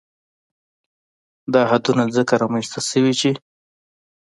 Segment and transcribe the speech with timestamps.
[1.53, 3.31] دا حدونه ځکه رامنځ ته شوي چې